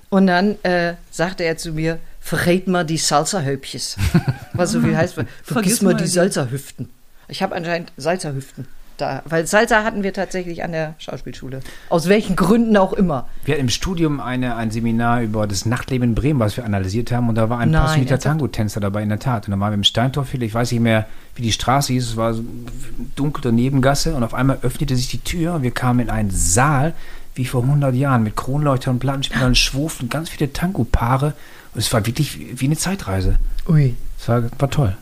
[0.09, 3.97] Und dann äh, sagte er zu mir, verrät mal die Salsa-Höpjes.
[4.53, 6.89] Was so viel heißt, vergiss mal mal die die- Salsa-Hüften.
[7.29, 11.61] Ich habe anscheinend Salsa-Hüften da, weil Salsa hatten wir tatsächlich an der Schauspielschule.
[11.89, 13.29] Aus welchen Gründen auch immer.
[13.47, 17.11] Wir hatten im Studium eine, ein Seminar über das Nachtleben in Bremen, was wir analysiert
[17.11, 17.31] haben.
[17.31, 18.19] Und da war ein Nein, passionierter?
[18.19, 19.47] Tango-Tänzer dabei, in der Tat.
[19.47, 22.11] Und dann waren wir im Steintorviertel, ich weiß nicht mehr, wie die Straße hieß.
[22.11, 24.15] Es war so eine dunkle Nebengasse.
[24.15, 25.55] Und auf einmal öffnete sich die Tür.
[25.55, 26.93] und Wir kamen in einen Saal,
[27.35, 31.33] wie vor 100 Jahren, mit Kronleuchtern und Plattenspielern, schwufen ganz viele Tango-Paare.
[31.75, 33.39] Und es war wirklich wie eine Zeitreise.
[33.69, 33.95] Ui.
[34.19, 34.97] Es war, war toll.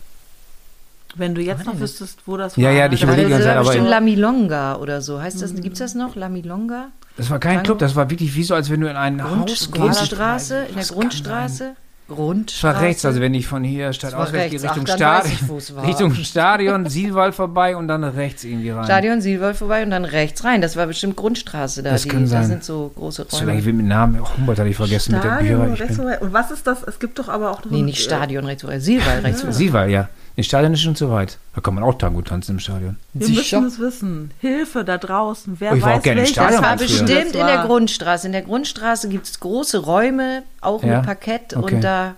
[1.17, 2.73] Wenn du jetzt noch wüsstest, wo das Ja, war.
[2.73, 2.95] ja, ne?
[2.95, 5.21] ich überlege Zeit, aber bestimmt in- La Milonga oder so.
[5.21, 6.15] Heißt das, gibt's das noch?
[6.15, 6.89] La Milonga?
[7.17, 7.63] Das war kein?
[7.65, 9.73] Club, das war wirklich wie so, als wenn du in ein Haus gehst.
[9.73, 10.67] Grundstraße?
[10.69, 11.75] In der Grundstraße?
[12.11, 12.75] Es Grundstraße?
[12.77, 14.63] war rechts, also wenn ich von hier stadtauswärts gehe.
[14.63, 15.75] Richtung, Ach, Stadion, ich.
[15.87, 18.85] Richtung Stadion, Sielwald vorbei und dann rechts irgendwie rein.
[18.85, 20.63] Stadion Silber vorbei und dann rechts rein.
[20.63, 21.91] Das war bestimmt Grundstraße da.
[21.91, 22.47] Das die, kann Da sein.
[22.47, 23.67] sind so große So lange Räume.
[23.67, 25.75] wie mit Namen, oh, Humboldt hatte ich vergessen mit der Stadion.
[25.75, 26.19] Ich rechts bin, vorbei.
[26.21, 26.83] Und was ist das?
[26.83, 28.79] Es gibt doch aber auch noch Nee, nicht Stadion rechts vorbei.
[28.81, 29.55] Silber rechts vorbei.
[29.57, 30.09] Sielwald, ja.
[30.39, 31.37] Das Stadion ist schon zu weit.
[31.55, 32.97] Da kann man auch Tango tanzen im Stadion.
[33.13, 33.61] Wir Sicher?
[33.61, 34.31] müssen es wissen.
[34.39, 35.57] Hilfe da draußen.
[35.59, 37.33] Wer Oh, ich war weiß, auch gerne im welches Stadion Das war bestimmt das in
[37.33, 37.65] der.
[37.67, 38.27] Grundstraße.
[38.27, 40.99] In der Grundstraße gibt es große Räume, auch Ja?
[40.99, 41.57] mit Parkett.
[41.57, 41.75] Okay.
[41.75, 42.15] Und da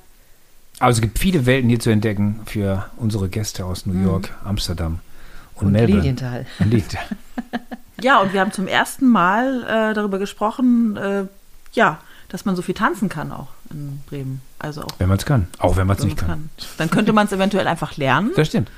[0.81, 5.01] Aber es gibt viele Welten hier zu entdecken für unsere Gäste aus New York, Amsterdam
[5.55, 5.67] und, Mhm.
[5.69, 6.01] und Melbourne.
[6.03, 6.47] Lilienthal.
[6.59, 7.05] Und Lilienthal.
[8.03, 11.25] Ja, und wir haben zum ersten Mal äh, darüber gesprochen, äh,
[11.73, 14.41] ja, dass man so viel tanzen kann auch in Bremen.
[14.59, 15.47] Also auch Wenn man es kann.
[15.59, 16.51] Auch wenn man es nicht man's kann.
[16.79, 18.31] Dann könnte man es eventuell einfach lernen.
[18.37, 18.71] Das stimmt.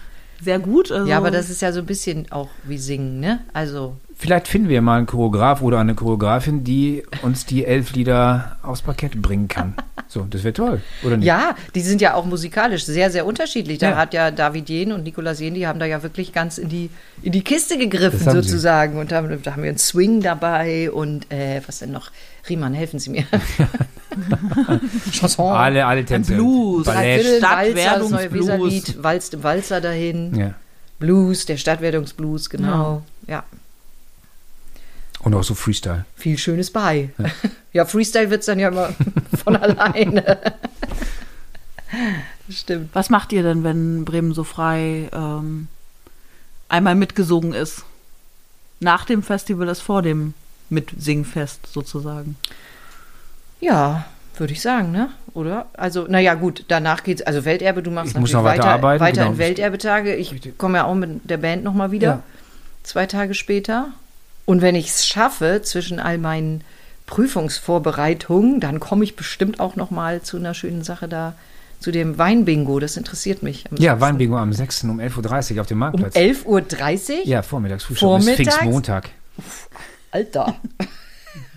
[0.43, 0.91] Sehr gut.
[0.91, 3.41] Also, Ja, aber das ist ja so ein bisschen auch wie Singen, ne?
[3.53, 8.57] Also, Vielleicht finden wir mal einen Choreograf oder eine Choreografin, die uns die elf Lieder
[8.63, 9.75] aufs Parkett bringen kann.
[10.09, 11.25] So, das wäre toll, oder nicht?
[11.27, 13.79] ja, die sind ja auch musikalisch sehr, sehr unterschiedlich.
[13.79, 13.97] Da Ja.
[13.97, 16.91] hat ja David Jen und Nicolas Jen, die haben da ja wirklich ganz in die,
[17.23, 18.47] in die Kiste gegriffen, haben sie.
[18.49, 18.99] sozusagen.
[18.99, 22.11] Und da, haben- da haben wir einen Swing dabei und äh, was denn noch?
[22.47, 23.25] Riemann, helfen Sie mir.
[25.13, 25.53] Chanson.
[25.53, 26.35] Alle, alle Tänze.
[26.35, 27.39] Blues, Ballett.
[27.39, 28.33] Stadtwerdungsblues.
[28.33, 30.35] Weserlied, walzt im Walzer dahin.
[30.35, 30.55] Ja.
[30.99, 33.03] Blues, der Stadtwertungsblues, genau.
[33.27, 33.45] Ja.
[35.21, 36.05] Und auch so Freestyle.
[36.17, 37.11] viel Schönes bei.
[37.73, 38.93] Ja, Freestyle wird es dann ja immer
[39.45, 40.41] von alleine.
[42.51, 42.91] Stimmt.
[42.93, 45.69] Was macht ihr denn, wenn Bremen so frei ähm,
[46.69, 47.85] einmal mitgesungen ist?
[48.81, 50.35] Nach dem Festival ist vor dem
[50.71, 52.37] Mitsingfest sozusagen.
[53.63, 54.05] Ja,
[54.37, 55.09] würde ich sagen, ne?
[55.35, 55.67] Oder?
[55.75, 59.01] Also, naja, gut, danach geht's, also Welterbe, du machst Ich muss natürlich noch weiter arbeiten,
[59.03, 59.33] weiter genau.
[59.33, 60.15] in Welterbetage.
[60.17, 62.23] Ich komme ja auch mit der Band nochmal wieder, Ja.
[62.83, 63.89] zwei Tage später.
[64.45, 66.63] Und wenn ich es schaffe, zwischen all meinen
[67.07, 71.35] Prüfungsvorbereitungen, dann komme ich bestimmt auch nochmal zu einer schönen Sache da,
[71.79, 72.81] zu dem Weinbingo.
[72.81, 73.65] Das interessiert mich.
[73.71, 74.01] am Ja, 6.
[74.01, 74.85] Weinbingo am 6.
[74.85, 76.17] um 11.30 Uhr auf dem Um Marktplatz.
[76.17, 76.45] 11.30
[77.21, 77.27] Uhr?
[77.27, 78.37] Ja, vormittags Vormittags?
[78.57, 79.11] Pfingstmontag.
[80.11, 80.57] Alter.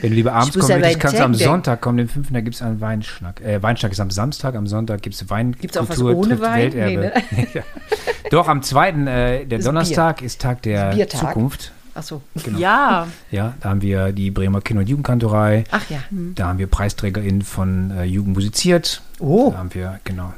[0.00, 1.34] Wenn du lieber abends kommen beim kannst du am.
[1.34, 2.28] Sonntag kommen, den 5.
[2.32, 3.40] Da gibt es einen Weinschnack.
[3.40, 5.52] Äh, Weinschnack ist am Samstag, am Sonntag gibt es Wein.
[5.60, 6.72] Gibt's auch was Kultur ohne trifft Wein?
[6.74, 7.12] Welterbe.
[7.30, 7.62] Nee, ja.
[8.30, 8.88] Doch, am 2.
[8.90, 11.20] Äh, der Ist Donnerstag ist Tag der Ist Biertag.
[11.20, 11.72] Zukunft.
[11.94, 12.22] Achso.
[12.42, 12.58] Genau.
[12.58, 15.62] Ja, Ja, da haben wir die Bremer Kinder- und Jugendkantorei.
[15.70, 15.98] Ach ja.
[16.10, 19.00] Da haben wir PreisträgerInnen von äh, Jugend musiziert.
[19.20, 20.32] Oh, Da haben wir, genau,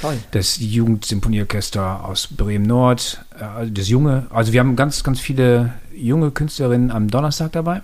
[0.00, 0.18] toll.
[0.30, 5.72] das Jugendsymphonieorchester aus Bremen Nord, äh, also das junge, also wir haben ganz, ganz viele
[5.94, 7.82] junge Künstlerinnen am Donnerstag dabei.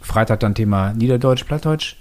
[0.00, 1.96] Freitag dann Thema Niederdeutsch, Plattdeutsch.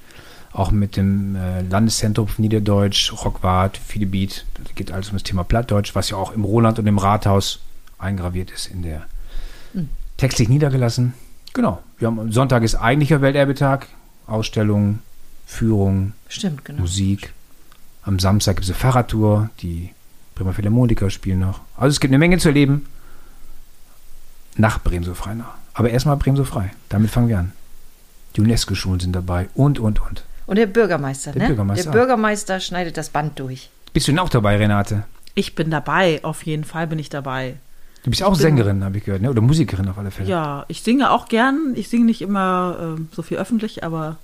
[0.53, 4.45] auch mit dem äh, Landeszentrum für Niederdeutsch, Rockwart, Beat.
[4.53, 7.59] Da geht alles um das Thema Plattdeutsch, was ja auch im Roland und im Rathaus
[7.97, 9.05] eingraviert ist in der
[9.73, 9.89] mhm.
[10.17, 11.13] textlich niedergelassen.
[11.53, 11.81] Genau.
[11.97, 13.87] Wir haben Sonntag ist eigentlicher Welterbetag,
[14.27, 14.99] Ausstellungen,
[15.45, 16.81] Führung, Stimmt, genau.
[16.81, 17.33] Musik.
[18.05, 19.89] Am Samstag gibt es eine Fahrradtour, die
[20.35, 21.61] Bremer Philharmoniker spielen noch.
[21.77, 22.85] Also es gibt eine Menge zu erleben
[24.57, 25.53] nach Bremso-frei noch.
[25.73, 26.71] Aber erstmal Bremso-frei.
[26.89, 27.51] Damit fangen wir an.
[28.35, 30.23] Die UNESCO-Schulen sind dabei und, und, und.
[30.45, 31.47] Und der Bürgermeister, Der ne?
[31.49, 33.69] Bürgermeister Der Bürgermeister schneidet das Band durch.
[33.93, 35.03] Bist du denn auch dabei, Renate?
[35.33, 37.55] Ich bin dabei, auf jeden Fall bin ich dabei.
[38.03, 39.29] Du bist auch bin- Sängerin, habe ich gehört, ne?
[39.31, 40.29] oder Musikerin auf alle Fälle.
[40.29, 41.73] Ja, ich singe auch gern.
[41.75, 44.17] Ich singe nicht immer ähm, so viel öffentlich, aber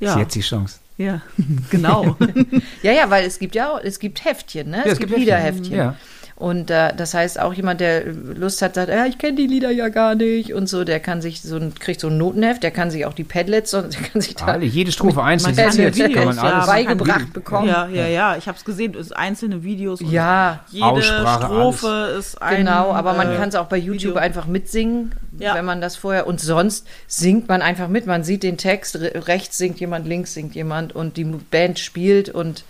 [0.00, 0.18] Ist ja.
[0.18, 0.80] jetzt die Chance.
[1.00, 1.22] Ja,
[1.70, 2.14] genau.
[2.82, 4.78] Ja, ja, weil es gibt ja auch, es gibt Heftchen, ne?
[4.78, 5.64] Ja, es, es gibt, gibt Heftchen.
[5.64, 5.76] Liederheftchen.
[5.76, 5.96] Ja.
[6.40, 9.70] Und äh, das heißt, auch jemand, der Lust hat, sagt, ja, ich kenne die Lieder
[9.70, 12.70] ja gar nicht und so, der kann sich so ein, kriegt so ein Notenheft, der
[12.70, 15.66] kann sich auch die Padlets und der kann sich da Alle, jede Strophe einzeln man
[15.66, 16.36] kann kann man Videos, alles.
[16.36, 17.68] ja, man kann beigebracht Video- bekommen.
[17.68, 18.36] ja, ja, ja.
[18.38, 20.00] Ich habe es gesehen, es einzelne Videos.
[20.00, 22.56] und Ja, jede Aussprache, Strophe ist ein.
[22.56, 24.22] Genau, aber man äh, kann es auch bei YouTube Video.
[24.22, 25.54] einfach mitsingen, Ja.
[25.54, 26.26] wenn man das vorher.
[26.26, 28.06] Und sonst singt man einfach mit.
[28.06, 32.30] Man sieht den Text, re rechts singt jemand, links singt jemand und die Band spielt
[32.30, 32.64] und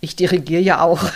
[0.00, 1.00] ich dirigiere ja auch.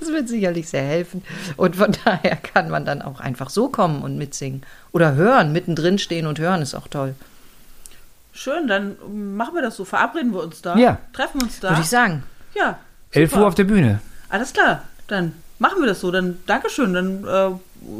[0.00, 1.22] das wird sicherlich sehr helfen.
[1.56, 4.62] Und von daher kann man dann auch einfach so kommen und mitsingen.
[4.92, 7.14] Oder hören, mittendrin stehen und hören ist auch toll.
[8.32, 8.96] Schön, dann
[9.36, 9.84] machen wir das so.
[9.84, 10.76] Verabreden wir uns da.
[10.76, 10.98] Ja.
[11.12, 11.70] Treffen uns da.
[11.70, 12.22] Würde ich sagen.
[12.54, 12.78] Ja.
[13.12, 13.42] 11 super.
[13.42, 14.00] Uhr auf der Bühne.
[14.28, 14.82] Alles klar.
[15.08, 16.10] Dann machen wir das so.
[16.12, 16.92] Dann Dankeschön.
[16.94, 17.50] Dann äh,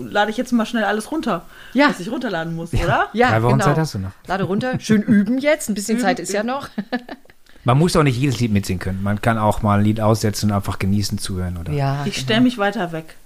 [0.09, 1.89] lade ich jetzt mal schnell alles runter, Ja.
[1.89, 3.09] was ich runterladen muss, oder?
[3.13, 3.65] Ja, Drei Wochen genau.
[3.65, 4.11] Zeit hast du noch.
[4.27, 4.79] Lade runter.
[4.81, 5.69] Schön üben jetzt.
[5.69, 6.49] Ein bisschen Üben, Zeit ist ja üben.
[6.49, 6.69] noch.
[7.65, 9.03] Man muss auch nicht jedes Lied mitsingen können.
[9.03, 11.57] Man kann auch mal ein Lied aussetzen und einfach genießen, zuhören.
[11.59, 11.73] Oder?
[11.73, 12.05] Ja.
[12.07, 13.17] Ich stelle mich weiter weg.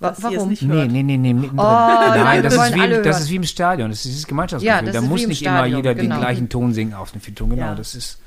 [0.00, 0.48] Wa- Warum?
[0.50, 1.58] nicht Nee, nee, nee, nee, mittendrin.
[1.58, 3.90] Oh, nein, das, ist wie, das ist wie im Stadion.
[3.90, 4.76] Das ist dieses Gemeinschaftsgefühl.
[4.76, 6.14] Ja, das da ist muss nicht immer Stadion, jeder genau.
[6.14, 7.50] den gleichen Ton singen auf den Vierton.
[7.50, 7.74] Genau, Ja.
[7.74, 8.18] das ist.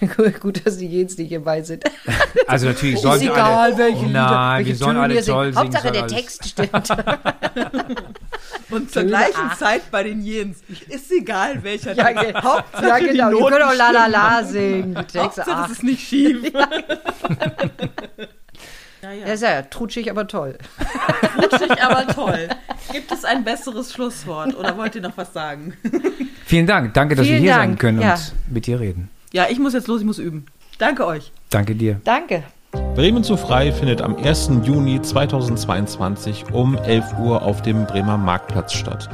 [0.40, 1.84] Gut, dass die Jens nicht hierbei sind.
[2.46, 5.46] Also natürlich Ist sollen wir egal, alle, welche Lieder, Nein, welche wir sollen alle toll
[5.46, 5.56] singen.
[5.56, 6.88] Hauptsache der Text stimmt.
[8.70, 9.50] Und zur gleichen.
[9.58, 10.58] Zeit bei den Jens.
[10.88, 12.42] Ist egal, welcher ja, Text.
[12.42, 13.30] Hauptsache ja, die genau.
[13.30, 14.06] Ihr Noten könnt auch La La.
[14.08, 14.98] La singen.
[15.14, 15.66] Die Hauptsache, ach.
[15.66, 16.52] es ist nicht schief.
[19.02, 20.58] ja, Ja, ist ja trutschig, aber toll.
[21.36, 22.48] Rutschig, aber toll.
[22.92, 25.74] Gibt es ein besseres Schlusswort oder wollt ihr noch was sagen?
[26.44, 26.92] Vielen Dank.
[26.92, 28.14] Danke, dass Vielen wir hier Dank, sein können ja.
[28.14, 29.08] und mit dir reden.
[29.34, 30.46] Ja, ich muss jetzt los, ich muss üben.
[30.78, 31.32] Danke euch.
[31.50, 32.00] Danke dir.
[32.04, 32.44] Danke.
[32.94, 34.50] Bremen zu frei findet am 1.
[34.62, 39.10] Juni 2022 um 11 Uhr auf dem Bremer Marktplatz statt.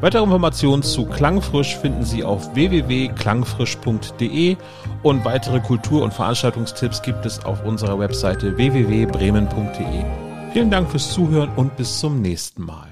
[0.00, 4.56] Weitere Informationen zu Klangfrisch finden Sie auf www.klangfrisch.de
[5.04, 10.04] und weitere Kultur- und Veranstaltungstipps gibt es auf unserer Webseite www.bremen.de.
[10.52, 12.89] Vielen Dank fürs Zuhören und bis zum nächsten Mal.